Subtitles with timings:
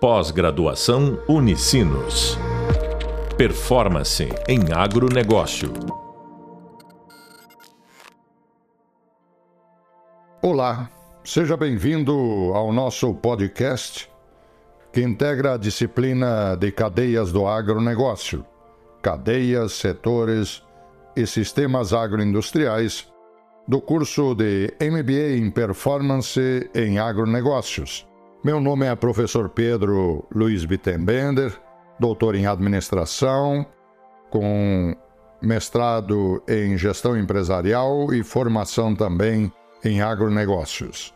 [0.00, 2.38] Pós-graduação Unicinos.
[3.36, 5.72] Performance em agronegócio.
[10.40, 10.88] Olá,
[11.24, 12.12] seja bem-vindo
[12.54, 14.08] ao nosso podcast
[14.92, 18.46] que integra a disciplina de cadeias do agronegócio,
[19.02, 20.62] cadeias, setores
[21.16, 23.12] e sistemas agroindustriais
[23.66, 28.07] do curso de MBA em Performance em Agronegócios
[28.42, 31.52] meu nome é professor Pedro Luiz Bittenbender,
[31.98, 33.66] doutor em administração,
[34.30, 34.94] com
[35.42, 39.52] mestrado em gestão empresarial e formação também
[39.84, 41.12] em agronegócios.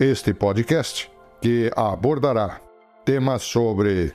[0.00, 1.10] Este podcast,
[1.40, 2.60] que abordará
[3.04, 4.14] temas sobre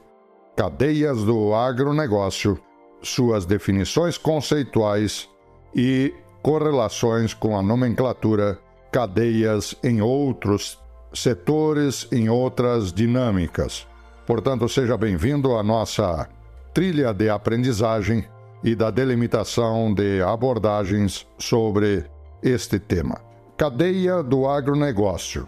[0.56, 2.60] cadeias do agronegócio,
[3.04, 5.30] suas definições conceituais
[5.76, 8.60] e correlações com a nomenclatura
[8.92, 10.80] cadeias em outros
[11.14, 13.88] setores em outras dinâmicas.
[14.26, 16.30] Portanto, seja bem-vindo à nossa
[16.74, 18.26] trilha de aprendizagem
[18.64, 22.06] e da delimitação de abordagens sobre
[22.44, 23.20] este tema.
[23.58, 25.48] Cadeia do agronegócio.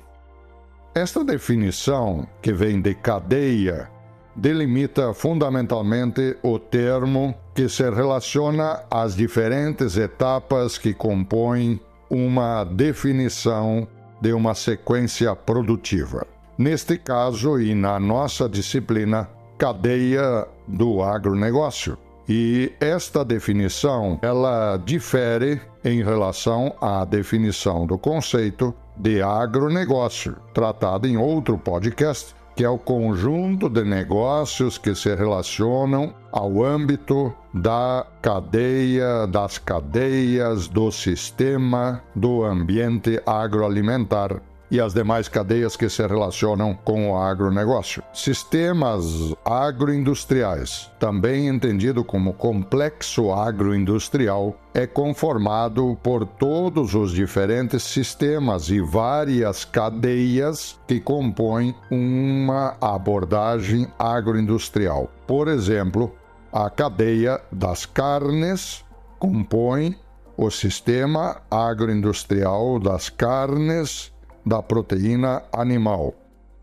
[0.93, 3.89] Esta definição, que vem de cadeia,
[4.35, 13.87] delimita fundamentalmente o termo que se relaciona às diferentes etapas que compõem uma definição
[14.21, 16.25] de uma sequência produtiva.
[16.57, 19.27] Neste caso e na nossa disciplina,
[19.57, 21.97] cadeia do agronegócio.
[22.29, 31.17] E esta definição, ela difere em relação à definição do conceito de agronegócio, tratado em
[31.17, 39.25] outro podcast, que é o conjunto de negócios que se relacionam ao âmbito da cadeia,
[39.27, 47.11] das cadeias, do sistema, do ambiente agroalimentar e as demais cadeias que se relacionam com
[47.11, 48.01] o agronegócio.
[48.13, 49.03] Sistemas
[49.43, 59.65] agroindustriais, também entendido como complexo agroindustrial, é conformado por todos os diferentes sistemas e várias
[59.65, 65.11] cadeias que compõem uma abordagem agroindustrial.
[65.27, 66.15] Por exemplo,
[66.53, 68.85] a cadeia das carnes
[69.19, 69.97] compõe
[70.37, 74.11] o sistema agroindustrial das carnes
[74.45, 76.13] da proteína animal.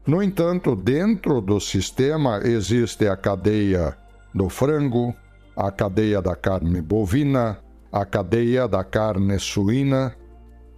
[0.07, 3.97] No entanto, dentro do sistema existe a cadeia
[4.35, 5.15] do frango,
[5.57, 7.59] a cadeia da carne bovina,
[7.93, 10.15] a cadeia da carne suína,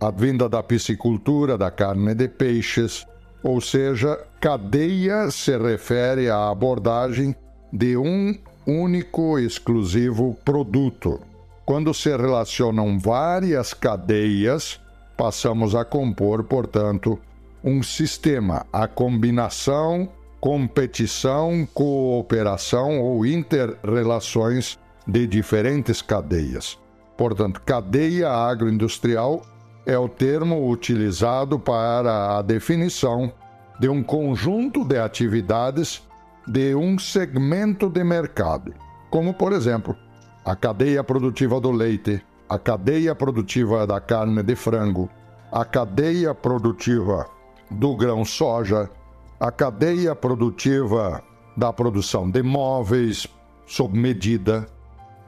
[0.01, 3.07] a vinda da piscicultura da carne de peixes,
[3.43, 7.35] ou seja, cadeia se refere à abordagem
[7.73, 8.37] de um
[8.67, 11.21] único exclusivo produto.
[11.65, 14.81] Quando se relacionam várias cadeias,
[15.21, 17.19] passamos a compor, portanto,
[17.63, 20.09] um sistema, a combinação,
[20.41, 26.79] competição, cooperação ou interrelações de diferentes cadeias.
[27.19, 29.43] Portanto, cadeia agroindustrial
[29.85, 33.31] é o termo utilizado para a definição
[33.79, 36.03] de um conjunto de atividades
[36.49, 38.73] de um segmento de mercado,
[39.11, 39.95] como, por exemplo,
[40.43, 45.09] a cadeia produtiva do leite, a cadeia produtiva da carne de frango,
[45.53, 47.25] a cadeia produtiva
[47.71, 48.91] do grão soja,
[49.39, 51.23] a cadeia produtiva
[51.57, 53.29] da produção de móveis
[53.67, 54.67] sob medida,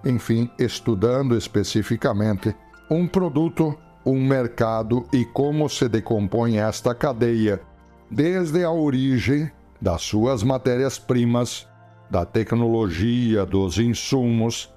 [0.05, 2.53] enfim, estudando especificamente
[2.91, 7.61] um produto, um mercado e como se decompõe esta cadeia,
[8.11, 9.49] desde a origem
[9.81, 11.69] das suas matérias-primas,
[12.11, 14.75] da tecnologia, dos insumos,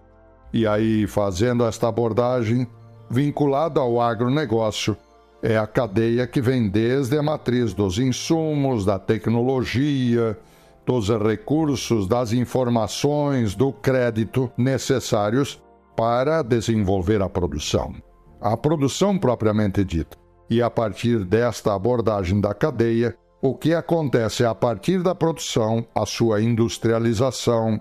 [0.56, 2.66] e aí, fazendo esta abordagem
[3.10, 4.96] vinculada ao agronegócio,
[5.44, 10.40] é a cadeia que vem desde a matriz dos insumos, da tecnologia,
[10.86, 15.62] dos recursos, das informações, do crédito necessários
[15.94, 17.94] para desenvolver a produção.
[18.40, 20.16] A produção propriamente dita.
[20.50, 26.06] E a partir desta abordagem da cadeia, o que acontece a partir da produção, a
[26.06, 27.78] sua industrialização,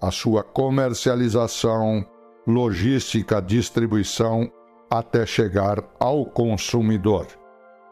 [0.00, 2.06] a sua comercialização,
[2.46, 4.50] logística, distribuição,
[4.90, 7.26] até chegar ao consumidor.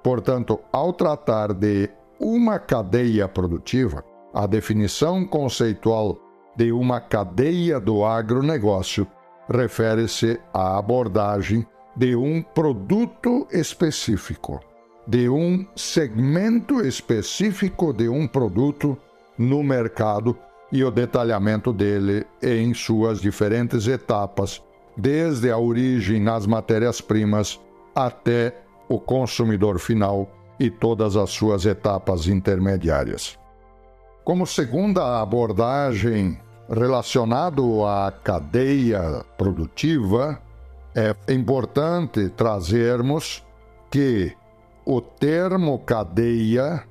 [0.03, 1.89] Portanto, ao tratar de
[2.21, 6.19] uma cadeia produtiva, a definição conceitual
[6.57, 9.07] de uma cadeia do agronegócio
[9.49, 11.67] refere-se à abordagem
[11.97, 14.61] de um produto específico,
[15.07, 18.97] de um segmento específico de um produto
[19.37, 20.37] no mercado
[20.73, 24.63] e o detalhamento dele em suas diferentes etapas,
[24.97, 27.61] desde a origem nas matérias-primas
[27.95, 28.57] até
[28.89, 30.29] o consumidor final
[30.59, 33.39] e todas as suas etapas intermediárias.
[34.25, 36.39] Como segunda abordagem
[36.69, 40.41] relacionado à cadeia produtiva,
[40.95, 43.45] é importante trazermos
[43.91, 44.35] que
[44.85, 46.85] o termo cadeia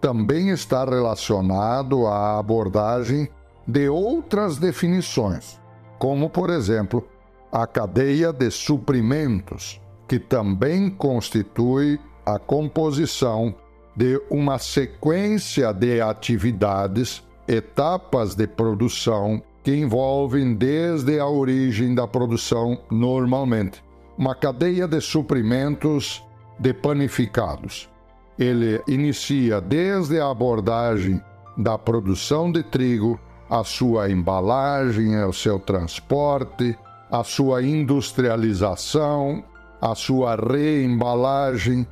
[0.00, 3.28] também está relacionado à abordagem
[3.66, 5.60] de outras definições,
[5.98, 7.06] como, por exemplo,
[7.52, 13.54] a cadeia de suprimentos, que também constitui a composição
[13.96, 22.80] de uma sequência de atividades, etapas de produção que envolvem desde a origem da produção
[22.90, 23.82] normalmente,
[24.16, 26.24] uma cadeia de suprimentos
[26.58, 27.90] de panificados.
[28.38, 31.20] Ele inicia desde a abordagem
[31.56, 33.18] da produção de trigo,
[33.50, 36.78] a sua embalagem, o seu transporte,
[37.10, 39.42] a sua industrialização,
[39.80, 41.86] a sua reembalagem,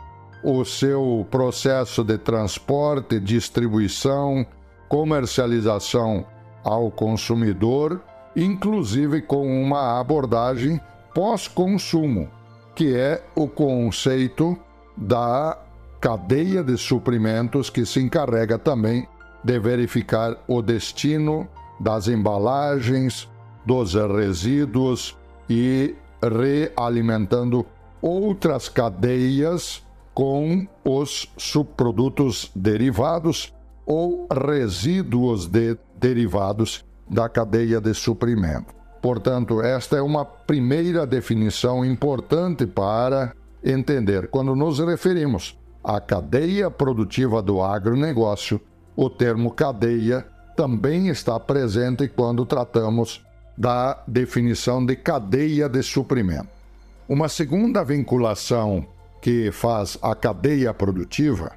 [0.45, 4.47] o seu processo de transporte, distribuição,
[4.89, 6.25] comercialização
[6.63, 8.01] ao consumidor,
[8.37, 10.81] inclusive com uma abordagem
[11.15, 12.29] pós-consumo,
[12.75, 14.57] que é o conceito
[14.97, 15.59] da
[16.07, 19.09] cadeia de suprimentos que se encarrega também
[19.43, 21.49] de verificar o destino
[21.81, 23.29] das embalagens,
[23.67, 25.19] dos resíduos
[25.51, 27.67] e realimentando
[28.01, 33.53] outras cadeias com os subprodutos derivados
[33.85, 38.73] ou resíduos de derivados da cadeia de suprimento.
[39.03, 44.29] Portanto, esta é uma primeira definição importante para entender.
[44.29, 48.61] Quando nos referimos à cadeia produtiva do agronegócio,
[48.97, 53.25] o termo cadeia também está presente quando tratamos
[53.57, 56.49] da definição de cadeia de suprimento.
[57.09, 58.85] Uma segunda vinculação
[59.23, 61.53] que faz a cadeia produtiva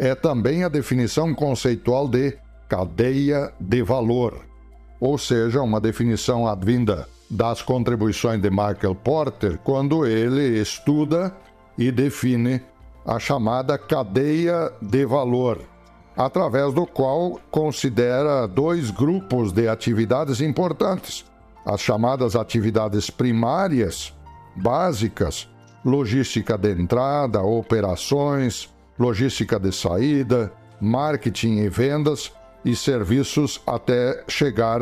[0.00, 4.46] é também a definição conceitual de cadeia de valor,
[4.98, 11.34] ou seja, uma definição advinda das contribuições de Michael Porter quando ele estuda
[11.76, 12.62] e define
[13.04, 15.60] a chamada cadeia de valor,
[16.16, 21.24] através do qual considera dois grupos de atividades importantes:
[21.66, 24.14] as chamadas atividades primárias,
[24.56, 25.48] básicas,
[25.84, 32.32] logística de entrada, operações, logística de saída, marketing e vendas
[32.64, 34.80] e serviços até chegar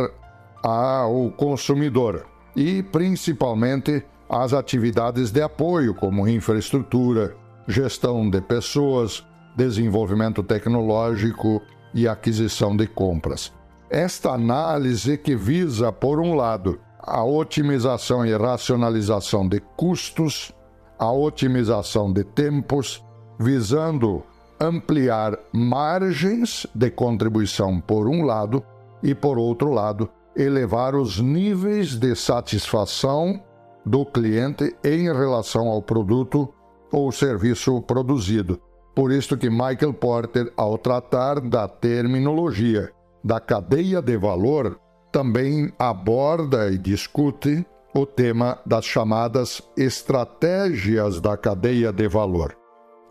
[0.62, 2.26] ao consumidor.
[2.54, 7.34] E principalmente as atividades de apoio, como infraestrutura,
[7.66, 9.24] gestão de pessoas,
[9.56, 11.60] desenvolvimento tecnológico
[11.94, 13.52] e aquisição de compras.
[13.90, 20.52] Esta análise que visa, por um lado, a otimização e racionalização de custos,
[20.98, 23.04] a otimização de tempos,
[23.38, 24.22] visando
[24.60, 28.62] ampliar margens de contribuição por um lado
[29.02, 33.42] e por outro lado elevar os níveis de satisfação
[33.84, 36.48] do cliente em relação ao produto
[36.92, 38.60] ou serviço produzido.
[38.94, 42.92] Por isso que Michael Porter, ao tratar da terminologia
[43.24, 44.78] da cadeia de valor,
[45.10, 52.56] também aborda e discute o tema das chamadas estratégias da cadeia de valor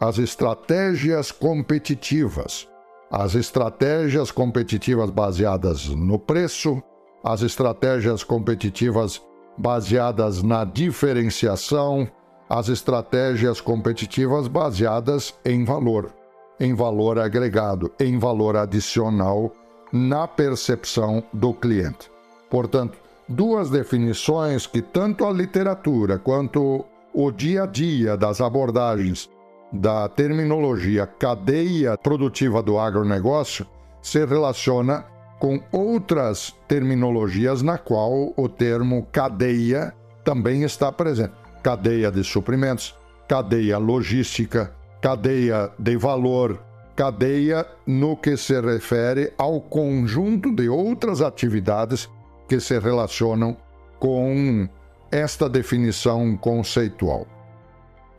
[0.02, 2.68] as estratégias competitivas.
[3.12, 6.82] As estratégias competitivas baseadas no preço,
[7.24, 9.22] as estratégias competitivas
[9.56, 12.10] baseadas na diferenciação,
[12.52, 16.14] as estratégias competitivas baseadas em valor,
[16.60, 19.54] em valor agregado, em valor adicional
[19.90, 22.12] na percepção do cliente.
[22.50, 29.30] Portanto, duas definições que tanto a literatura quanto o dia a dia das abordagens
[29.72, 33.66] da terminologia cadeia produtiva do agronegócio
[34.02, 35.06] se relaciona
[35.40, 39.94] com outras terminologias na qual o termo cadeia
[40.26, 41.41] também está presente.
[41.64, 42.96] Cadeia de suprimentos,
[43.28, 46.60] cadeia logística, cadeia de valor,
[46.96, 52.10] cadeia no que se refere ao conjunto de outras atividades
[52.48, 53.56] que se relacionam
[54.00, 54.68] com
[55.12, 57.26] esta definição conceitual.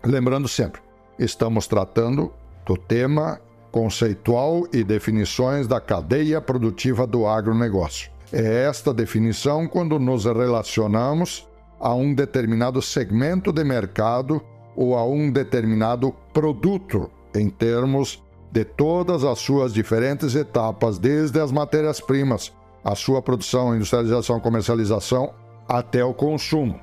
[0.05, 0.81] Lembrando sempre,
[1.19, 2.33] estamos tratando
[2.65, 8.11] do tema conceitual e definições da cadeia produtiva do agronegócio.
[8.33, 11.47] É esta definição quando nos relacionamos
[11.83, 14.41] a um determinado segmento de mercado
[14.75, 21.53] ou a um determinado produto, em termos de todas as suas diferentes etapas, desde as
[21.53, 22.53] matérias-primas,
[22.85, 25.35] a sua produção, industrialização, comercialização,
[25.69, 26.81] até o consumo.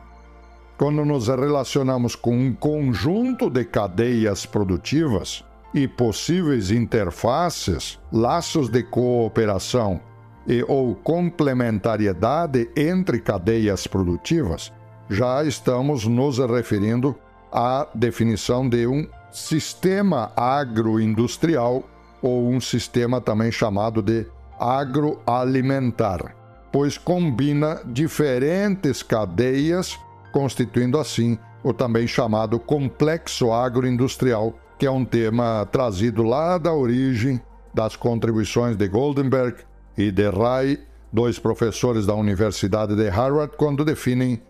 [0.78, 10.02] Quando nos relacionamos com um conjunto de cadeias produtivas, e possíveis interfaces, laços de cooperação
[10.48, 14.74] e ou complementariedade entre cadeias produtivas,
[15.10, 17.16] já estamos nos referindo
[17.52, 21.84] à definição de um sistema agroindustrial
[22.22, 24.28] ou um sistema também chamado de
[24.60, 26.36] agroalimentar,
[26.72, 29.98] pois combina diferentes cadeias,
[30.32, 37.42] constituindo assim o também chamado complexo agroindustrial, que é um tema trazido lá da origem
[37.74, 39.58] das contribuições de Goldenberg
[39.98, 40.80] e de Ray,
[41.12, 44.42] dois professores da Universidade de Harvard, quando definem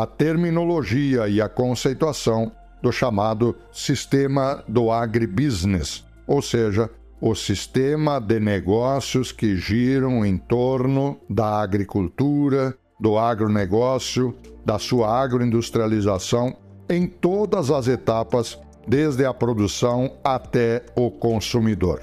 [0.00, 2.50] a terminologia e a conceituação
[2.82, 6.88] do chamado sistema do agribusiness, ou seja,
[7.20, 16.56] o sistema de negócios que giram em torno da agricultura, do agronegócio, da sua agroindustrialização
[16.88, 22.00] em todas as etapas, desde a produção até o consumidor.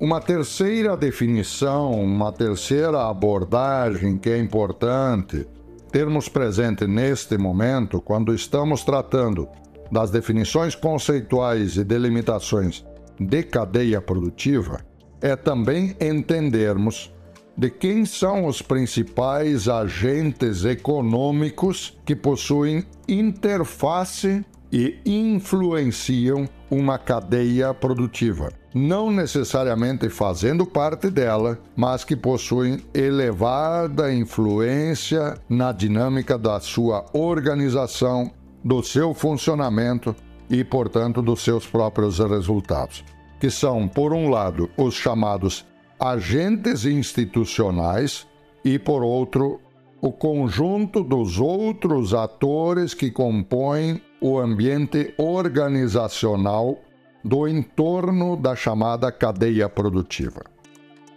[0.00, 5.46] Uma terceira definição, uma terceira abordagem que é importante
[5.90, 9.48] termos presente neste momento, quando estamos tratando
[9.90, 12.84] das definições conceituais e delimitações
[13.18, 14.80] de cadeia produtiva,
[15.20, 17.12] é também entendermos
[17.56, 28.52] de quem são os principais agentes econômicos que possuem interface e influenciam uma cadeia produtiva,
[28.72, 38.30] não necessariamente fazendo parte dela, mas que possuem elevada influência na dinâmica da sua organização,
[38.62, 40.14] do seu funcionamento
[40.48, 43.04] e, portanto, dos seus próprios resultados,
[43.40, 45.66] que são, por um lado, os chamados
[45.98, 48.26] agentes institucionais
[48.64, 49.60] e, por outro,
[50.00, 56.78] o conjunto dos outros atores que compõem o ambiente organizacional
[57.24, 60.42] do entorno da chamada cadeia produtiva.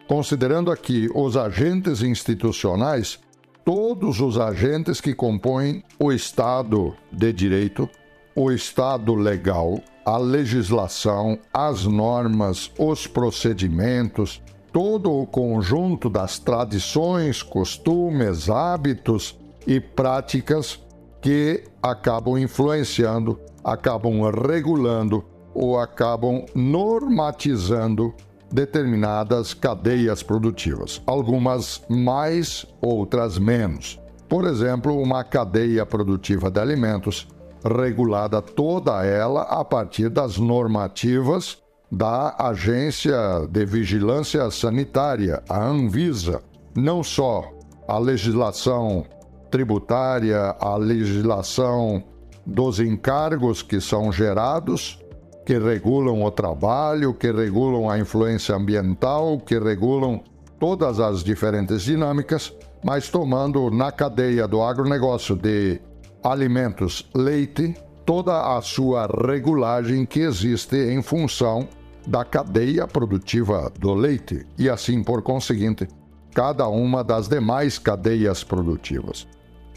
[0.08, 3.20] Considerando aqui os agentes institucionais,
[3.66, 7.90] todos os agentes que compõem o Estado de Direito,
[8.36, 14.42] o Estado legal, a legislação, as normas, os procedimentos,
[14.72, 20.80] todo o conjunto das tradições, costumes, hábitos e práticas
[21.24, 25.24] que acabam influenciando, acabam regulando
[25.56, 28.14] ou acabam normatizando
[28.52, 34.00] determinadas cadeias produtivas, algumas mais, outras menos.
[34.28, 37.26] Por exemplo, uma cadeia produtiva de alimentos
[37.64, 41.58] regulada toda ela a partir das normativas
[41.90, 46.42] da Agência de Vigilância Sanitária, a Anvisa.
[46.76, 47.50] Não só
[47.88, 49.06] a legislação
[49.54, 52.04] tributária, a legislação
[52.44, 55.00] dos encargos que são gerados,
[55.46, 60.24] que regulam o trabalho, que regulam a influência ambiental, que regulam
[60.60, 62.52] todas as diferentes dinâmicas,
[62.84, 65.80] mas tomando na cadeia do agronegócio de
[66.24, 67.76] alimentos leite
[68.08, 71.68] toda a sua regulagem que existe em função
[72.08, 75.88] da cadeia produtiva do leite e, assim por conseguinte,
[76.34, 79.28] cada uma das demais cadeias produtivas.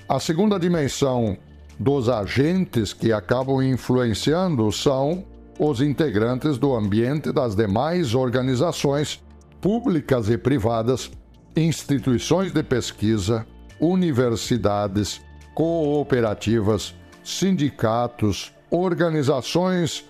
[0.09, 1.37] A segunda dimensão
[1.81, 5.25] dos agentes que acabam influenciando são
[5.59, 9.21] os integrantes do ambiente das demais organizações
[9.61, 11.11] públicas e privadas,
[11.57, 13.45] instituições de pesquisa,
[13.81, 15.21] universidades,
[15.57, 16.95] cooperativas,
[17.25, 20.05] sindicatos, organizações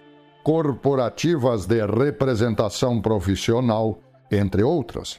[0.44, 3.98] corporativas de representação profissional,
[4.30, 5.18] entre outras.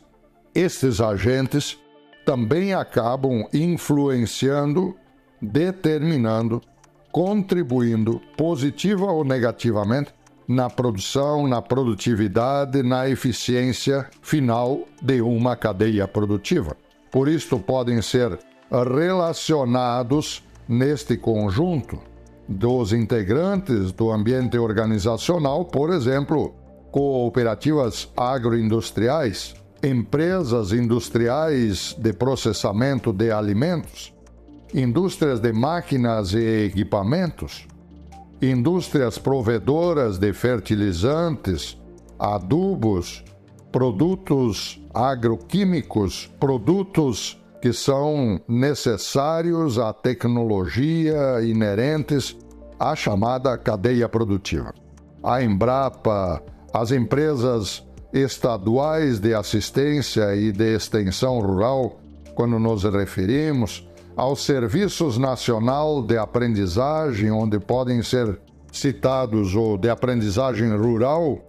[0.54, 1.80] Estes agentes
[2.28, 4.94] também acabam influenciando,
[5.42, 6.62] determinando,
[7.10, 10.14] contribuindo positiva ou negativamente
[10.46, 16.76] na produção, na produtividade, na eficiência final de uma cadeia produtiva.
[17.10, 18.38] Por isso, podem ser
[18.70, 21.98] relacionados neste conjunto
[22.46, 26.54] dos integrantes do ambiente organizacional, por exemplo,
[26.92, 34.14] cooperativas agroindustriais, empresas industriais de processamento de alimentos,
[34.74, 37.68] indústrias de máquinas e equipamentos,
[38.42, 41.78] indústrias provedoras de fertilizantes,
[42.20, 43.24] adubos,
[43.72, 52.36] produtos agroquímicos, produtos que são necessários à tecnologia inerentes
[52.80, 54.74] à chamada cadeia produtiva.
[55.24, 56.44] A Embrapa,
[56.74, 57.87] as empresas
[58.18, 62.00] estaduais de assistência e de extensão rural,
[62.36, 68.40] quando nos referimos aos serviços nacional de aprendizagem, onde podem ser
[68.72, 71.40] citados o de aprendizagem rural,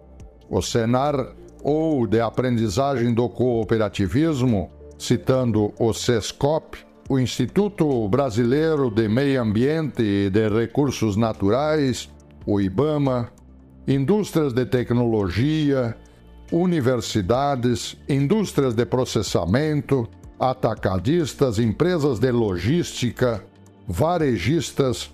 [0.50, 9.42] o Senar, ou de aprendizagem do cooperativismo, citando o SESCOP, o Instituto Brasileiro de Meio
[9.42, 12.08] Ambiente e de Recursos Naturais,
[12.46, 13.30] o IBAMA,
[13.86, 15.96] indústrias de tecnologia,
[16.50, 23.44] universidades, indústrias de processamento, atacadistas, empresas de logística,
[23.86, 25.10] varejistas,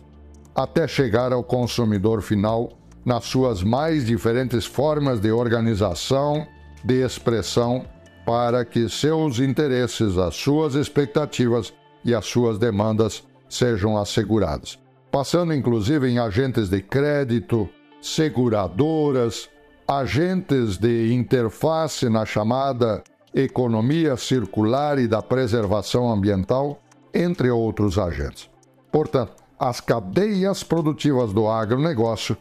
[0.54, 2.72] até chegar ao consumidor final
[3.04, 6.46] nas suas mais diferentes formas de organização,
[6.84, 7.84] de expressão,
[8.24, 11.72] para que seus interesses, as suas expectativas
[12.04, 14.78] e as suas demandas sejam asseguradas.
[15.10, 17.68] Passando inclusive em agentes de crédito,
[18.00, 19.48] seguradoras,
[19.86, 23.02] agentes de interface na chamada
[23.34, 26.80] economia circular e da preservação ambiental,
[27.12, 28.48] entre outros agentes.
[28.90, 32.36] Portanto, as cadeias produtivas do agronegócio,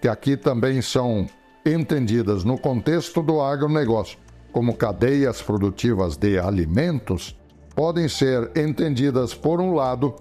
[0.00, 1.26] que aqui também são
[1.64, 4.18] entendidas no contexto do agronegócio
[4.52, 7.38] como cadeias produtivas de alimentos,
[7.74, 10.14] podem ser entendidas, por um lado,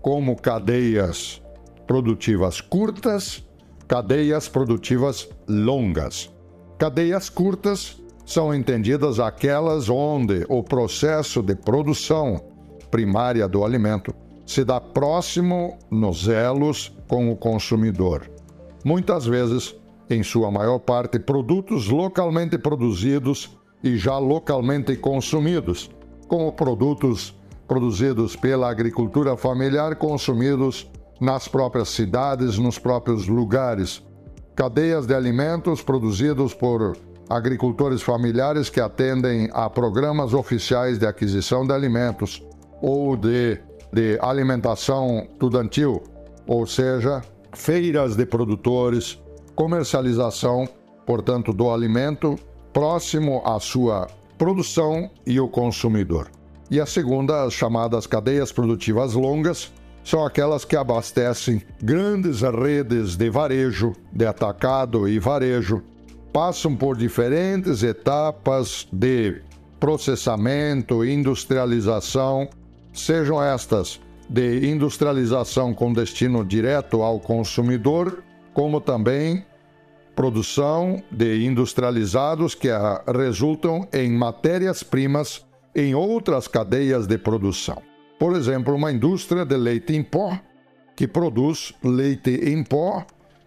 [0.00, 1.42] como cadeias
[1.86, 3.45] produtivas curtas,
[3.88, 6.30] cadeias produtivas longas.
[6.78, 12.40] Cadeias curtas são entendidas aquelas onde o processo de produção
[12.90, 14.12] primária do alimento
[14.44, 18.28] se dá próximo nos elos com o consumidor.
[18.84, 19.74] Muitas vezes,
[20.10, 25.90] em sua maior parte, produtos localmente produzidos e já localmente consumidos,
[26.28, 27.34] como produtos
[27.66, 30.88] produzidos pela agricultura familiar consumidos
[31.20, 34.02] nas próprias cidades, nos próprios lugares.
[34.54, 36.96] Cadeias de alimentos produzidos por
[37.28, 42.42] agricultores familiares que atendem a programas oficiais de aquisição de alimentos
[42.80, 43.58] ou de,
[43.92, 46.02] de alimentação estudantil,
[46.46, 49.18] ou seja, feiras de produtores,
[49.54, 50.68] comercialização,
[51.04, 52.36] portanto, do alimento
[52.72, 54.06] próximo à sua
[54.36, 56.30] produção e o consumidor.
[56.70, 59.72] E a segunda, as chamadas cadeias produtivas longas,
[60.06, 65.82] são aquelas que abastecem grandes redes de varejo, de atacado e varejo,
[66.32, 69.42] passam por diferentes etapas de
[69.80, 72.48] processamento, industrialização,
[72.92, 78.22] sejam estas de industrialização com destino direto ao consumidor,
[78.54, 79.44] como também
[80.14, 82.68] produção de industrializados que
[83.12, 87.82] resultam em matérias-primas em outras cadeias de produção.
[88.18, 90.38] Por exemplo, uma indústria de leite em pó,
[90.94, 93.04] que produz leite em pó,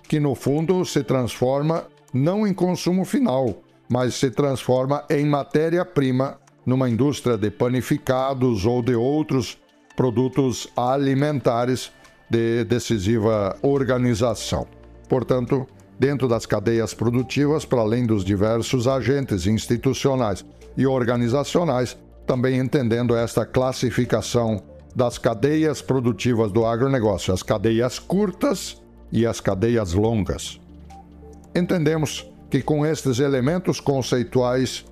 [0.08, 6.90] que no fundo se transforma não em consumo final, mas se transforma em matéria-prima numa
[6.90, 9.58] indústria de panificados ou de outros
[9.96, 11.92] produtos alimentares
[12.30, 14.68] de decisiva organização.
[15.08, 20.46] Portanto, dentro das cadeias produtivas, para além dos diversos agentes institucionais
[20.78, 21.98] e organizacionais,
[22.30, 24.62] também entendendo esta classificação
[24.96, 28.80] das cadeias produtivas do agronegócio, as cadeias curtas
[29.12, 30.62] e as cadeias longas.
[31.56, 34.86] Entendemos que com estes elementos conceituais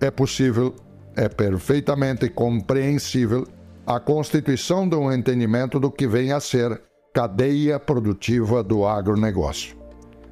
[0.00, 0.72] é possível,
[1.16, 3.48] é perfeitamente compreensível
[3.84, 6.80] a constituição de um entendimento do que vem a ser
[7.12, 9.76] cadeia produtiva do agronegócio.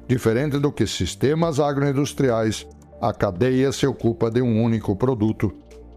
[0.07, 2.65] Diferente do que sistemas agroindustriais,
[3.01, 5.53] a cadeia se ocupa de um único produto,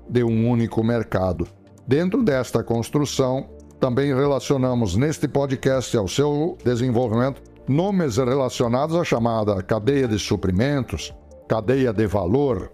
[0.09, 1.47] de um único mercado.
[1.87, 3.49] Dentro desta construção,
[3.81, 11.15] também relacionamos neste podcast ao seu desenvolvimento nomes relacionados à chamada cadeia de suprimentos,
[11.49, 12.71] cadeia de valor,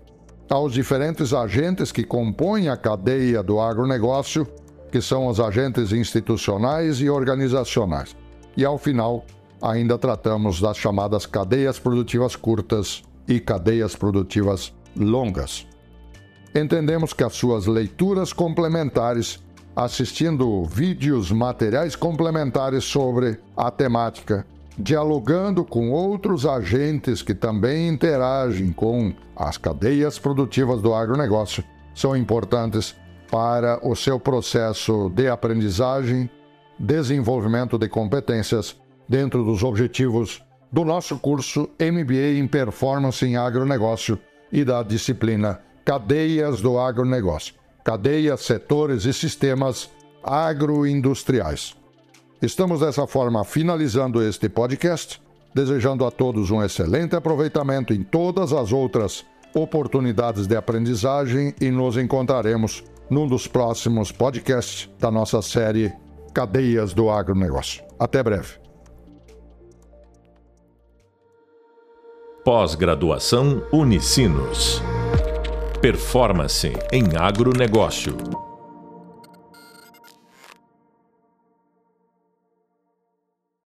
[0.50, 4.46] aos diferentes agentes que compõem a cadeia do agronegócio,
[4.90, 8.16] que são os agentes institucionais e organizacionais.
[8.56, 9.24] E ao final,
[9.60, 15.66] ainda tratamos das chamadas cadeias produtivas curtas e cadeias produtivas longas.
[16.58, 19.40] Entendemos que as suas leituras complementares,
[19.76, 24.44] assistindo vídeos materiais complementares sobre a temática,
[24.76, 31.62] dialogando com outros agentes que também interagem com as cadeias produtivas do agronegócio,
[31.94, 32.96] são importantes
[33.30, 36.28] para o seu processo de aprendizagem,
[36.76, 38.74] desenvolvimento de competências
[39.08, 40.42] dentro dos objetivos
[40.72, 44.18] do nosso curso MBA em Performance em Agronegócio
[44.50, 49.88] e da disciplina Cadeias do Agronegócio, cadeias, setores e sistemas
[50.22, 51.74] agroindustriais.
[52.42, 55.18] Estamos dessa forma finalizando este podcast,
[55.54, 59.24] desejando a todos um excelente aproveitamento em todas as outras
[59.54, 65.90] oportunidades de aprendizagem e nos encontraremos num dos próximos podcasts da nossa série
[66.34, 67.82] Cadeias do Agronegócio.
[67.98, 68.58] Até breve.
[72.44, 74.82] Pós-graduação Unicinos.
[75.80, 78.47] Performance em agronegócio.